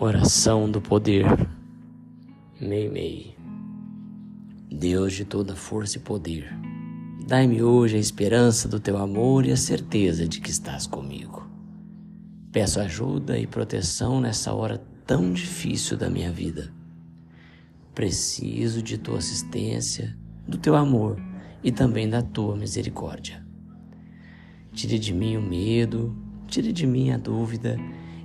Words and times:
Oração 0.00 0.70
do 0.70 0.80
Poder. 0.80 1.24
Mei 2.60 2.88
Mei. 2.88 3.34
Deus 4.70 5.12
de 5.12 5.24
toda 5.24 5.56
força 5.56 5.98
e 5.98 6.00
poder, 6.00 6.56
dai-me 7.26 7.64
hoje 7.64 7.96
a 7.96 7.98
esperança 7.98 8.68
do 8.68 8.78
teu 8.78 8.96
amor 8.96 9.44
e 9.44 9.50
a 9.50 9.56
certeza 9.56 10.28
de 10.28 10.40
que 10.40 10.50
estás 10.50 10.86
comigo. 10.86 11.50
Peço 12.52 12.78
ajuda 12.78 13.40
e 13.40 13.44
proteção 13.48 14.20
nessa 14.20 14.54
hora 14.54 14.80
tão 15.04 15.32
difícil 15.32 15.96
da 15.96 16.08
minha 16.08 16.30
vida. 16.30 16.72
Preciso 17.92 18.80
de 18.80 18.98
tua 18.98 19.18
assistência, 19.18 20.16
do 20.46 20.58
teu 20.58 20.76
amor 20.76 21.20
e 21.60 21.72
também 21.72 22.08
da 22.08 22.22
tua 22.22 22.56
misericórdia. 22.56 23.44
Tire 24.72 24.96
de 24.96 25.12
mim 25.12 25.36
o 25.36 25.42
medo, 25.42 26.16
tire 26.46 26.72
de 26.72 26.86
mim 26.86 27.10
a 27.10 27.16
dúvida 27.16 27.76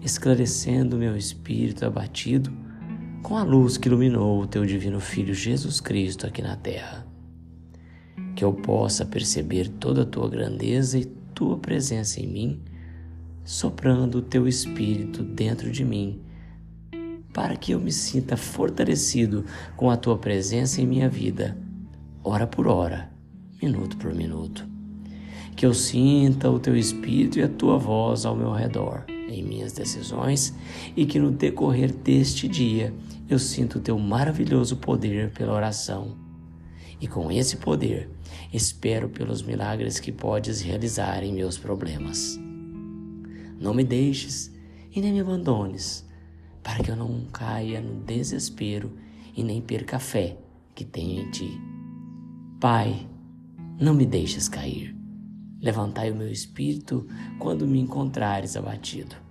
esclarecendo 0.00 0.96
meu 0.96 1.16
espírito 1.16 1.84
abatido 1.84 2.52
com 3.26 3.36
a 3.36 3.42
luz 3.42 3.76
que 3.76 3.88
iluminou 3.88 4.40
o 4.40 4.46
teu 4.46 4.64
divino 4.64 5.00
Filho 5.00 5.34
Jesus 5.34 5.80
Cristo 5.80 6.28
aqui 6.28 6.40
na 6.40 6.54
terra. 6.54 7.04
Que 8.36 8.44
eu 8.44 8.52
possa 8.52 9.04
perceber 9.04 9.68
toda 9.68 10.02
a 10.02 10.06
tua 10.06 10.28
grandeza 10.28 10.96
e 10.96 11.06
tua 11.34 11.58
presença 11.58 12.20
em 12.20 12.26
mim, 12.28 12.62
soprando 13.44 14.18
o 14.18 14.22
teu 14.22 14.46
espírito 14.46 15.24
dentro 15.24 15.72
de 15.72 15.84
mim, 15.84 16.22
para 17.32 17.56
que 17.56 17.72
eu 17.72 17.80
me 17.80 17.90
sinta 17.90 18.36
fortalecido 18.36 19.44
com 19.76 19.90
a 19.90 19.96
tua 19.96 20.16
presença 20.16 20.80
em 20.80 20.86
minha 20.86 21.08
vida, 21.08 21.58
hora 22.22 22.46
por 22.46 22.68
hora, 22.68 23.10
minuto 23.60 23.96
por 23.96 24.14
minuto. 24.14 24.64
Que 25.56 25.66
eu 25.66 25.74
sinta 25.74 26.48
o 26.48 26.60
teu 26.60 26.76
espírito 26.76 27.40
e 27.40 27.42
a 27.42 27.48
tua 27.48 27.76
voz 27.76 28.24
ao 28.24 28.36
meu 28.36 28.52
redor 28.52 29.04
em 29.40 29.42
minhas 29.42 29.72
decisões 29.72 30.54
e 30.96 31.06
que 31.06 31.18
no 31.18 31.30
decorrer 31.30 31.92
deste 31.92 32.48
dia 32.48 32.92
eu 33.28 33.38
sinto 33.38 33.78
o 33.78 33.80
teu 33.80 33.98
maravilhoso 33.98 34.76
poder 34.76 35.32
pela 35.32 35.52
oração. 35.54 36.16
E 37.00 37.06
com 37.06 37.30
esse 37.30 37.56
poder, 37.58 38.08
espero 38.52 39.08
pelos 39.08 39.42
milagres 39.42 40.00
que 40.00 40.12
podes 40.12 40.60
realizar 40.60 41.22
em 41.22 41.32
meus 41.32 41.58
problemas. 41.58 42.38
Não 43.60 43.74
me 43.74 43.84
deixes 43.84 44.52
e 44.94 45.00
nem 45.00 45.12
me 45.12 45.20
abandones, 45.20 46.06
para 46.62 46.82
que 46.82 46.90
eu 46.90 46.96
não 46.96 47.26
caia 47.32 47.80
no 47.80 48.00
desespero 48.04 48.92
e 49.36 49.42
nem 49.42 49.60
perca 49.60 49.96
a 49.96 50.00
fé 50.00 50.38
que 50.74 50.84
tenho 50.84 51.22
em 51.22 51.30
ti. 51.30 51.60
Pai, 52.60 53.06
não 53.78 53.92
me 53.92 54.06
deixes 54.06 54.48
cair. 54.48 54.96
Levantai 55.60 56.10
o 56.10 56.16
meu 56.16 56.30
espírito 56.30 57.06
quando 57.38 57.66
me 57.66 57.78
encontrares 57.78 58.56
abatido. 58.56 59.25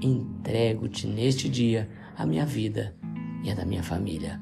Entrego-te 0.00 1.06
neste 1.06 1.48
dia 1.48 1.88
a 2.16 2.26
minha 2.26 2.44
vida 2.44 2.94
e 3.42 3.50
a 3.50 3.54
da 3.54 3.64
minha 3.64 3.82
família. 3.82 4.40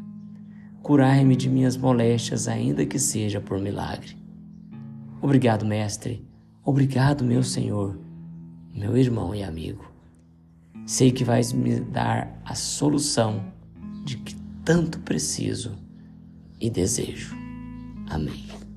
Curai-me 0.82 1.36
de 1.36 1.48
minhas 1.48 1.76
moléstias, 1.76 2.48
ainda 2.48 2.84
que 2.84 2.98
seja 2.98 3.40
por 3.40 3.60
milagre. 3.60 4.16
Obrigado, 5.20 5.64
Mestre. 5.64 6.26
Obrigado, 6.64 7.24
meu 7.24 7.42
Senhor, 7.42 7.98
meu 8.74 8.96
irmão 8.96 9.34
e 9.34 9.42
amigo. 9.42 9.92
Sei 10.86 11.12
que 11.12 11.24
vais 11.24 11.52
me 11.52 11.78
dar 11.80 12.40
a 12.44 12.54
solução 12.54 13.52
de 14.04 14.16
que 14.16 14.34
tanto 14.64 14.98
preciso 15.00 15.76
e 16.60 16.68
desejo. 16.68 17.36
Amém. 18.08 18.71